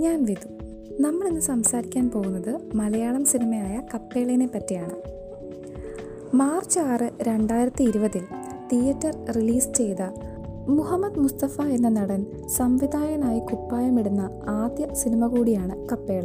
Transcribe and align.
ഞാൻ 0.00 0.24
വിധു. 0.24 0.48
നമ്മളിന്ന് 1.00 1.40
സംസാരിക്കാൻ 1.40 2.10
പോകുന്നത് 2.10 2.76
മലയാളം 2.76 3.24
സിനിമയായ 3.24 3.82
കപ്പേളിനെ 3.94 4.46
പറ്റിയാണ്. 4.46 4.94
മാർച്ച് 6.36 6.78
ആറ് 6.78 7.10
രണ്ടായിരത്തി 7.22 7.82
ഇരുപതിൽ 7.84 8.22
തിയേറ്റർ 8.72 9.32
റിലീസ് 9.32 9.68
ചെയ്ത 9.74 10.02
മുഹമ്മദ് 10.68 11.18
മുസ്തഫ 11.18 11.60
എന്ന 11.60 11.88
നടൻ 11.88 12.26
സംവിധായകനായി 12.48 13.40
കുപ്പായമിടുന്ന 13.40 14.30
ആദ്യ 14.48 14.86
സിനിമ 14.92 15.26
കൂടിയാണ് 15.26 15.88
കപ്പേള. 15.88 16.24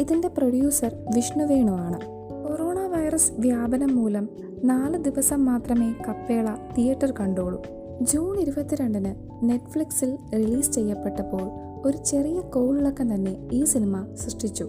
ഇതിന്റെ 0.00 0.28
പ്രൊഡ്യൂസർ 0.28 0.96
വിഷ്ണുവേണുവാണ് 1.16 2.00
കൊറോണ 2.48 2.78
വൈറസ് 2.78 3.32
വ്യാപനം 3.38 3.96
മൂലം 3.96 4.28
നാല് 4.64 4.96
ദിവസം 4.96 5.44
മാത്രമേ 5.44 5.92
കപ്പേള 6.08 6.48
തിയേറ്റർ 6.78 7.14
കണ്ടോളൂ 7.20 7.62
ജൂൺ 8.02 8.40
ഇരുപത്തിരണ്ടിന് 8.40 9.14
നെറ്റ്ഫ്ലിക്സിൽ 9.42 10.16
റിലീസ് 10.34 10.72
ചെയ്യപ്പെട്ടപ്പോൾ 10.72 11.65
ഒരു 11.86 11.96
ചെറിയ 11.96 12.40
കോളിളക്കം 12.40 13.14
തന്നെ 13.14 13.48
ഈ 13.52 13.64
സിനിമ 13.64 14.06
സൃഷ്ടിച്ചു. 14.14 14.68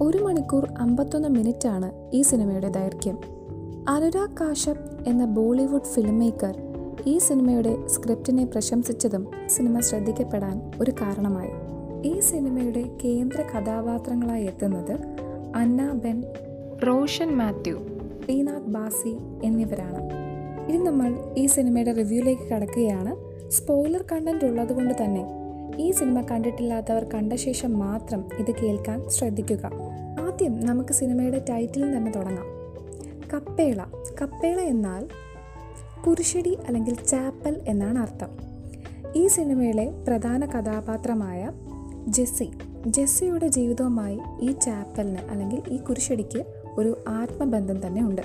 ഒരു 0.00 0.18
മണിക്കൂർ 0.18 0.68
അമ്പത്തൊന്ന് 0.78 1.28
ആണ് 1.66 2.10
ഈ 2.12 2.22
സിനിമയുടെ 2.22 2.68
ദൈർഘ്യം. 2.68 3.18
അനുരാഗ് 3.88 4.36
കാശ്യപ് 4.40 5.08
എന്ന 5.08 5.24
ബോളിവുഡ് 5.24 5.82
ഫിലിം 5.82 6.18
മേക്കർ 6.18 6.58
ഈ 7.06 7.18
സിനിമയുടെ 7.18 7.88
സ്ക്രിപ്റ്റിനെ 7.88 8.44
പ്രശംസിച്ചതും 8.44 9.26
സിനിമ 9.48 9.80
ശ്രദ്ധിക്കപ്പെടാൻ 9.80 10.70
ഒരു 10.80 10.90
കാരണമായി. 10.90 11.50
ഈ 12.08 12.20
സിനിമയുടെ 12.20 12.96
കേന്ദ്ര 13.04 13.42
കഥാപാത്രങ്ങളായി 13.42 14.44
എത്തുന്നത് 14.44 14.98
അന്ന 15.56 15.92
ബെൻ 15.92 16.24
റോഷൻ 16.86 17.36
മാത്യു 17.36 17.78
ശ്രീനാഥ് 18.24 18.70
ബാസി 18.70 19.16
എന്നിവരാണ്. 19.44 20.10
ഇനി 20.70 20.84
നമ്മൾ 20.84 21.34
ഈ 21.38 21.46
സിനിമയുടെ 21.46 21.92
റിവ്യൂലേക്ക് 21.92 22.54
കടക്കുകയാണ്. 22.54 23.16
സ്പോയിലർ 23.50 24.04
കണ്ടന്റ് 24.12 24.44
ഉള്ളതുകൊണ്ട് 24.44 24.94
തന്നെ 25.04 25.39
ഈ 25.76 25.90
സിനിമ 25.90 26.20
കണ്ടിട്ടില്ലാത്തവർ 26.20 27.04
കണ്ട 27.04 27.32
ശേഷം 27.32 27.78
മാത്രം 27.78 28.24
ഇത് 28.38 28.50
കേൾക്കാൻ 28.50 29.08
ശ്രദ്ധിക്കുക. 29.08 29.70
ആദ്യം 30.20 30.60
നമുക്ക് 30.60 30.92
സിനിമയുടെ 30.92 31.44
ടൈറ്റിലിൽ 31.50 31.96
തന്നെ 31.96 32.12
തുടങ്ങാം. 32.12 32.46
കപ്പേള. 33.32 33.84
കപ്പേള 34.22 34.60
എന്നാൽ 34.60 35.08
കുരിശടി 36.06 36.58
അല്ലെങ്കിൽ 36.68 36.94
ചാപ്പൽ 36.94 37.60
എന്നാണ് 37.68 37.98
അർത്ഥം. 37.98 38.28
ഈ 39.16 39.26
സിനിമയിലെ 39.26 39.92
പ്രധാന 40.08 40.46
കഥാപാത്രമായ 40.46 41.50
ജെസ്സി. 42.08 42.50
ജെസ്സിയുടെ 42.86 43.48
ജീവിതവുമായി 43.48 44.20
ഈ 44.40 44.52
ചാപ്പലിന് 44.52 45.18
അല്ലെങ്കിൽ 45.18 45.62
ഈ 45.68 45.76
കുരിശടിക്ക് 45.76 46.44
ഒരു 46.78 46.96
ആത്മബന്ധം 47.08 47.86
തന്നെ 47.86 48.02
ഉണ്ട്. 48.02 48.22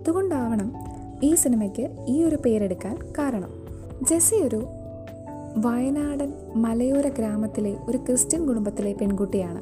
അതുകൊണ്ടാവണം 0.00 0.72
ഈ 1.22 1.34
സിനിമയ്ക്ക് 1.34 1.90
ഈ 2.08 2.24
ഒരു 2.24 2.36
പേരെടുക്കാൻ 2.36 2.98
കാരണം. 3.18 3.62
ജെസ്സി 4.02 4.34
ഒരു 4.34 4.66
വയനാടൻ 5.56 6.32
മലയോര 6.56 7.08
ഗ്രാമത്തിലെ 7.08 7.76
ഒരു 7.88 7.98
ക്രിസ്ത്യൻ 7.98 8.46
കുടുംബത്തിലെ 8.46 8.92
പെൺകുട്ടിയാണ്. 8.92 9.60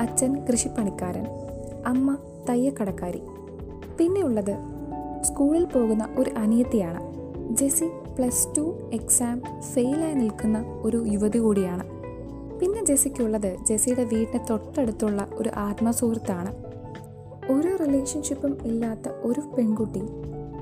അച്ഛൻ 0.00 0.44
കൃഷിപ്പണിക്കാരൻ 0.44 1.26
അമ്മ 1.86 2.16
തയ്യക്കടക്കാരി. 2.48 3.22
പിന്നെയുള്ളത് 3.98 4.56
സ്കൂളിൽ 5.22 5.64
പോകുന്ന 5.64 6.08
ഒരു 6.18 6.30
അനിയത്തിയാണ്. 6.38 7.00
ജെസി 7.56 7.90
പ്ലസ് 8.18 8.48
ടു 8.56 8.90
എക്സാം 8.92 9.42
ഫെയിലായി 9.60 10.14
നിൽക്കുന്ന 10.14 10.64
ഒരു 10.82 11.04
യുവതി 11.06 11.38
കൂടിയാണ്. 11.38 11.84
പിന്നെ 12.58 12.84
ജെസിക്കുള്ളത് 12.84 13.56
ജെസിയുടെ 13.66 14.04
വീടിന് 14.04 14.40
തൊട്ടടുത്തുള്ള 14.50 15.28
ഒരു 15.34 15.50
ആത്മസുഹൃത്താണ്. 15.54 16.54
ഒരു 17.52 17.76
റിലേഷൻഷിപ്പും 17.84 18.58
ഇല്ലാത്ത 18.64 19.08
ഒരു 19.08 19.40
പെൺകുട്ടി 19.40 20.02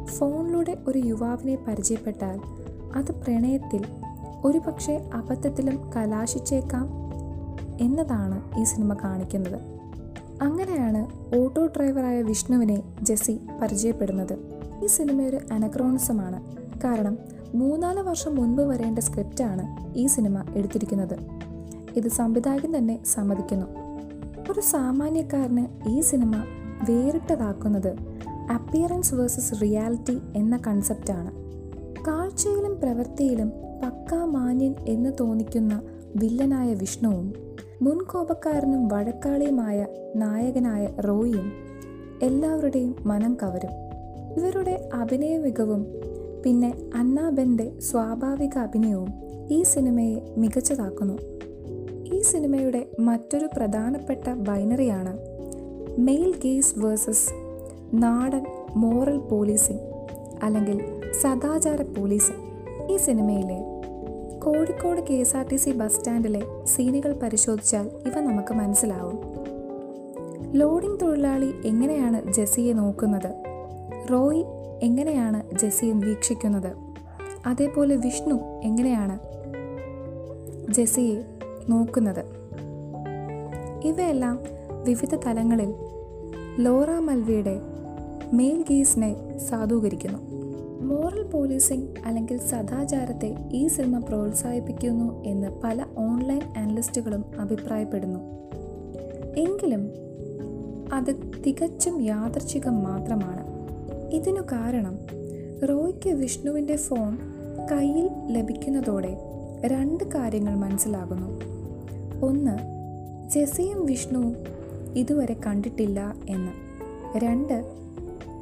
ഫോണിലൂടെ 0.05 0.77
ഒരു 0.87 0.99
യുവാവിനെ 0.99 1.59
പരിചയപ്പെട്ടാൽ 1.69 2.41
അത് 2.95 3.12
പ്രണയത്തിൽ 3.12 3.84
ഒരുപക്ഷെ 4.44 5.10
അബദ്ധത്തിലും 5.15 5.91
കലാശിച്ചേക്കാം 5.97 6.88
എന്നതാണ് 7.81 8.60
ഈ 8.60 8.65
സിനിമ 8.65 8.94
കാണിക്കുന്നത്. 8.94 9.60
അങ്ങനെയാണ് 10.43 11.06
ഓട്ടോ 11.38 11.66
ഡ്രൈവറായ 11.66 12.22
വിഷ്ണുവിനെ 12.22 12.82
ജെസ്സി 13.03 13.41
പരിചയപ്പെടുന്നത്. 13.62 14.38
ഈ 14.84 14.87
സിനിമ 14.87 15.22
ഒരു 15.22 15.38
അനക്രോണിസമാണ്. 15.53 16.43
കാരണം 16.84 17.19
മൂന്നാൽ 17.54 18.00
വർഷം 18.00 18.37
മുൻപ് 18.37 18.62
വരേണ്ട 18.62 18.98
സ്ക്രിപ്റ്റാണ് 18.98 19.94
ഈ 19.97 20.06
സിനിമ 20.06 20.44
എടുത്തിരിക്കുന്നത്. 20.56 21.19
ഇത് 21.97 22.09
സംവിധായകൻ 22.09 22.78
തന്നെ 22.78 23.04
സമ്മതിക്കുന്നു. 23.04 23.66
ഒരു 24.53 24.60
സാമാന്യക്കാരന് 24.60 25.88
ഈ 25.88 26.00
സിനിമ 26.00 26.37
വേറിട്ടതാക്കുന്നത് 26.91 27.97
അപ്പിയറൻസ് 28.50 29.15
വേഴ്സസ് 29.15 29.62
റിയാലിറ്റി 29.62 30.21
എന്ന 30.37 30.56
കൺസെപ്റ്റാണ്. 30.66 31.47
കാഴ്ചയിലും 32.06 32.81
പ്രവൃത്തിയിലും 32.81 33.53
പക്കാ 33.84 34.25
മാന്യൻ 34.25 34.75
എന്ന് 34.88 35.10
തോന്നിക്കുന്ന 35.20 35.82
വില്ലനായ 36.16 36.75
വിഷ്ണുവും 36.75 37.32
മുൻകോപക്കാരനും 37.82 38.88
വഴക്കാളിയുമായ 38.88 39.86
നായകനായ 40.16 40.86
റോയിയും 40.86 41.53
എല്ലാവരുടെയും 42.22 42.97
മനം 43.06 43.36
കവരും. 43.42 43.70
ഇവരുടെ 44.38 44.88
അഭിനയ 44.94 45.38
മികവും 45.38 45.86
പിന്നെ 46.44 46.75
അന്നാബെന്റെ 46.94 47.81
സ്വാഭാവിക 47.81 48.59
അഭിനയവും 48.59 49.12
ഈ 49.50 49.62
സിനിമയെ 49.62 50.34
മികച്ചതാക്കുന്നു. 50.38 51.19
ഈ 52.15 52.20
സിനിമയുടെ 52.22 52.88
മറ്റൊരു 53.00 53.48
പ്രധാനപ്പെട്ട 53.56 54.32
ബൈനറിയാണ് 54.32 55.19
മെയിൽ 55.98 56.34
ഗേസ് 56.44 56.78
വേഴ്സസ് 56.78 57.28
നാടൻ 57.94 58.44
മോറൽ 58.76 59.19
പോലീസിംഗ്. 59.19 59.88
അല്ലെങ്കിൽ 60.43 61.12
സദാചാര 61.12 61.82
പോലീസ് 61.82 62.32
ഈ 62.93 62.97
സിനിമയിലെ 62.97 63.78
Kozhikode 64.41 65.00
K 65.00 65.15
S 65.15 65.37
R 65.37 65.49
T 65.49 65.56
C 65.56 65.71
bus 65.71 65.97
സ്റ്റാൻഡിലെ 65.99 66.43
സീനുകൾ 66.65 67.12
പരിശോധിച്ചാൽ 67.12 67.91
ഇവ 68.06 68.21
നമുക്ക് 68.21 68.54
മനസ്സിലാവും. 68.54 69.19
ലോഡിംഗ് 70.53 71.00
തൊഴിലാളി 71.00 71.54
എങ്ങനെയാണ് 71.65 72.32
ജെസ്സിയെ 72.32 72.72
നോക്കുന്നത്? 72.72 73.34
റോയ് 74.12 74.44
എങ്ങനെയാണ് 74.82 75.59
ജെസ്സിയെ 75.59 75.93
വീക്ഷിക്കുന്നത് 75.93 76.72
അതേപോലെ 77.47 77.97
വിഷ്ണു 77.97 78.60
എങ്ങനെയാണ് 78.65 79.19
ജെസ്സിയെ 80.72 81.21
നോക്കുന്നത്? 81.69 82.25
ഇവയെല്ലാം 83.84 84.38
വിവിധ 84.84 85.15
തലങ്ങളിൽ 85.15 85.75
ലോറ 86.59 86.91
മൽവിയുടെ 86.91 87.60
മെയിൽ 88.33 88.65
ഗീസിനെ 88.71 89.39
സാധൂകരിക്കുന്നു. 89.39 90.19
മോറൽ 90.81 91.22
പോലീസിംഗ് 91.22 91.89
അല്ലെങ്കിൽ 92.06 92.39
സദാചാരത്തെ 92.39 93.37
ഈ 93.53 93.69
സിനിമ 93.69 93.99
പ്രോത്സാഹിപ്പിക്കുന്നു 93.99 95.25
എന്ന് 95.25 95.49
പല 95.65 95.84
ഓൺലൈൻ 95.99 96.41
അനലിസ്റ്റുകളും 96.56 97.25
അഭിപ്രായപ്പെടുന്നു. 97.41 98.21
എങ്കിലും 99.37 99.91
അത് 100.93 101.15
തികച്ചും 101.47 102.00
യാദർച്ഛികം 102.00 102.83
മാത്രമാണ്. 102.83 103.47
ഇതിനു 104.12 104.41
കാരണം 104.41 104.99
റോയ്ക്ക് 105.69 106.10
വിഷ്ണുവിന്റെ 106.10 106.77
ഫോൺ 106.77 107.19
കയ്യിൽ 107.72 108.10
ലഭിക്കുന്നതോടെ 108.27 109.16
രണ്ട് 109.65 110.05
കാര്യങ്ങൾ 110.05 110.55
മനസ്സിലാകുന്നു. 110.55 111.41
ഒന്ന് 112.27 112.59
ജെസിയും 113.31 113.87
വിഷ്ണുവും 113.87 114.37
ഇതുവരെ 114.97 115.37
കണ്ടിട്ടില്ല 115.47 116.15
എന്ന്. 116.28 116.53
രണ്ട് 117.19 117.88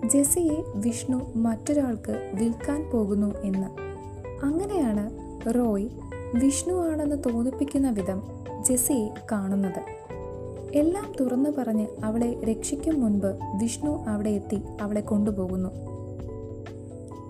ജെസിയെ 0.04 0.64
വിഷ്ണു 0.74 1.32
മറ്റൊരാൾക്ക് 1.36 2.30
വിൽക്കാൻ 2.34 2.90
പോകുന്നു 2.90 3.34
എന്ന്. 3.42 3.66
അങ്ങനെയാണ് 4.44 5.10
റോയ് 5.54 5.88
വിഷ്ണു 6.34 6.74
ആണെന്ന് 6.74 7.16
തോന്നിപ്പിക്കുന്ന 7.26 7.90
വിധം 7.90 8.22
ജെസിയെ 8.68 9.08
കാണുന്നത്. 9.32 9.82
എല്ലാം 10.74 11.12
തുറന്നു 11.20 11.50
പറഞ്ഞ് 11.50 11.86
അവളെ 12.04 12.40
രക്ഷിക്കും 12.44 13.00
മുൻപ് 13.00 13.38
വിഷ്ണു 13.62 14.04
അവിടെ 14.09 14.30
എത്തി 14.30 14.62
അവളെ 14.80 15.00
കൊണ്ടുപോകുന്നു. 15.00 15.68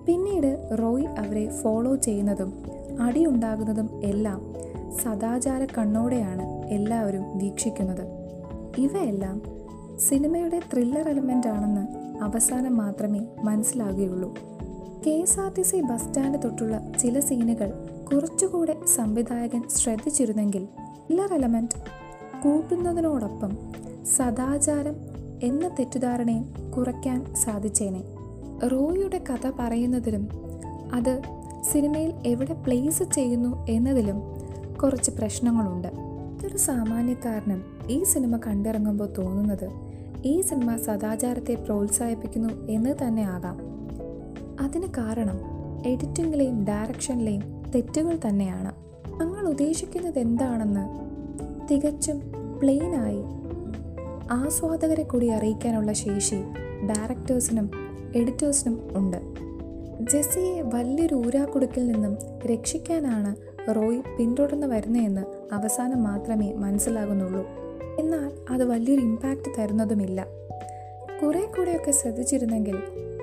പിന്നീട് 0.07 0.71
റോയ് 0.83 1.07
അവരെ 1.07 1.49
ഫോളോ 1.49 1.97
ചെയ്യുന്നതും 1.97 2.53
അടിയുണ്ടാകുന്നതും 3.01 4.01
എല്ലാം 4.05 4.55
സദാചാര 5.05 5.67
കണ്ണോടെയാണ് 5.79 6.69
എല്ലാവരും 6.69 7.39
വീക്ഷിക്കുന്നത്. 7.39 8.07
ഇവയെല്ലാം 8.79 9.56
സിനിമയുടെ 9.99 10.61
ത്രില്ലർ 10.73 11.09
എലമെന്റ് 11.09 11.47
ആണെന്ന് 11.47 11.87
അവസാനം 12.25 12.77
മാത്രമേ 12.77 13.21
മനസ്സിലാകുകയുള്ളൂ. 13.43 14.35
K 15.07 15.11
S 15.11 15.41
R 15.41 15.53
T 15.59 15.63
C 15.63 15.81
bus 15.81 16.05
stand 16.05 16.39
തൊട്ടുള്ള 16.45 16.93
ചില 16.99 17.21
സീനുകൾ 17.21 17.73
കുറച്ചുകൂടെ 18.13 18.77
സംവിധായകൻ 18.97 19.63
ശ്രദ്ധിച്ചിരുന്നെങ്കിൽ 19.69 20.65
ത്രില്ലർ 20.65 21.35
എലമെന്റ് 21.35 21.79
കൂട്ടുന്നതിനോടൊപ്പം 22.45 23.57
സദാചാരം 24.17 24.95
എന്ന 25.43 25.69
തെറ്റിദ്ധാരണയും 25.69 26.73
കുറയ്ക്കാൻ 26.77 27.35
സാധിച്ചേനെ. 27.35 28.03
റോയിയുടെ 28.69 29.25
കഥ 29.31 29.51
പറയുന്നതിലും 29.59 30.29
അത് 30.95 31.23
സിനിമയിൽ 31.73 32.13
എവിടെ 32.27 32.53
പ്ലേസ് 32.53 33.03
ചെയ്യുന്നു 33.03 33.67
എന്നതിലും 33.69 34.21
കുറച്ച് 34.83 35.11
പ്രശ്നങ്ങളുണ്ട്. 35.11 35.89
ഇതൊരു 35.89 36.57
സാമാന്യക്കാരനും 36.57 37.65
ഈ 37.89 38.05
സിനിമ 38.05 38.37
കണ്ടിറങ്ങുമ്പോൾ 38.37 39.09
തോന്നുന്നത് 39.19 39.86
ഈ 40.25 40.41
സിനിമ 40.41 40.77
സദാചാരത്തെ 40.77 41.55
പ്രോത്സാഹിപ്പിക്കുന്നു 41.55 42.67
എന്ന് 42.67 42.95
തന്നെ 43.07 43.23
ആകാം. 43.23 43.59
അതിന് 44.61 44.87
കാരണം 44.87 45.41
എഡിറ്റിങ്ങിലെയും 45.87 46.65
ഡയറക്ഷനിലെയും 46.65 47.63
തെറ്റുകൾ 47.75 48.19
തന്നെയാണ്. 48.29 48.73
ഞങ്ങൾ 49.21 49.49
ഉദ്ദേശിക്കുന്നത് 49.49 50.19
എന്താണെന്ന് 50.19 51.07
തികച്ചും 51.71 52.23
പ്ലെയിനായി 52.63 53.23
ആസ്വാദകരെ 54.31 55.03
കൂടി 55.03 55.27
അറിയിക്കാനുള്ള 55.27 55.93
ശേഷി 55.93 56.37
ഡയറക്ടേഴ്സിനും 56.87 57.71
എഡിറ്റേഴ്സിനും 58.17 58.89
ഉണ്ട്. 58.93 59.23
ജെസ്സിയെ 60.01 60.63
വലിയൊരു 60.63 61.15
ഊരാക്കുടുക്കിൽ 61.15 61.93
നിന്നും 61.93 62.17
രക്ഷിക്കാനാണ് 62.47 63.37
റോയ് 63.77 64.03
പിന്തുടർന്ന് 64.19 64.67
വരുന്നതെന്ന് 64.67 65.55
അവസാനം 65.55 66.03
മാത്രമേ 66.03 66.53
മനസ്സിലാകുന്നുള്ളൂ. 66.53 67.47
എന്നാൽ 67.99 68.46
അത് 68.57 68.65
വലിയൊരു 68.65 69.01
ഇമ്പാക്റ്റ് 69.01 69.61
തരുന്നതുമില്ല. 69.61 70.27
കുറെ 71.23 71.41
കൂടെയൊക്കെ 71.41 71.91
ശ്രദ്ധിച്ചിരുന്നെങ്കിൽ 71.91 72.77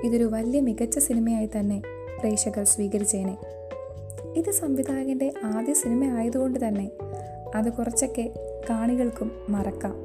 ഇതൊരു 0.04 0.24
വലിയ 0.24 0.60
മികച്ച 0.60 1.00
സിനിമയായി 1.00 1.50
തന്നെ 1.60 1.82
പ്രേക്ഷകർ 2.20 2.64
സ്വീകരിച്ചേനെ. 2.64 3.38
ഇത് 4.36 4.52
സംവിധായകന്റെ 4.52 5.34
ആദ്യ 5.44 5.74
സിനിമ 5.74 6.04
ആയതുകൊണ്ട് 6.04 6.68
തന്നെ 6.68 6.92
അത് 7.56 7.74
കുറച്ചൊക്കെ 7.74 8.34
കാണികൾക്കും 8.70 9.32
മറക്കാം. 9.50 9.96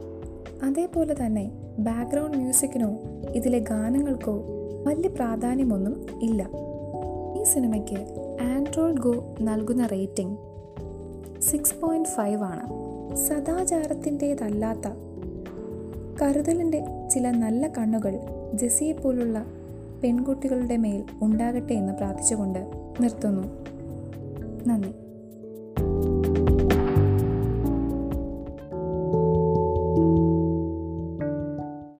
അതേപോലെ 0.63 1.27
തന്നെ 1.27 1.51
ബാക്ക്ഗ്രൗണ്ട് 1.79 2.37
മ്യൂസിക്കിനോ 2.37 2.99
ഇതിലെ 3.31 3.59
ഗാനങ്ങൾക്കോ 3.59 4.43
വലിയ 4.87 5.09
പ്രാധാന്യമൊന്നും 5.09 6.07
ഇല്ല. 6.23 6.51
ഈ 7.41 7.45
സിനിമയ്ക്ക് 7.45 7.99
ആൻഡ്രോയിഡ് 8.41 9.01
ഗോ 9.01 9.35
നൽകുന്ന 9.41 9.87
റേറ്റിംഗ് 9.87 10.39
സിക്സ് 11.41 11.75
പോയിന്റ് 11.81 12.09
ഫൈവ് 12.09 12.43
ആണ്. 12.43 12.67
സദാചാരത്തിന്റേതല്ലാത്ത 13.17 15.08
കരുതലിന്റെ 16.23 16.85
ചില 17.11 17.31
നല്ല 17.31 17.69
കണ്ണുകൾ 17.69 18.19
പോലുള്ള 18.93 19.45
പെൺകുട്ടികളുടെ 20.03 20.77
മേൽ 20.77 21.05
ഉണ്ടാകട്ടെ 21.23 21.73
എന്ന് 21.73 21.93
പ്രാർത്ഥിച്ചുകൊണ്ട് 21.93 22.59
നിർത്തുന്നു. 23.01 23.47
നന്ദി. 24.67 25.08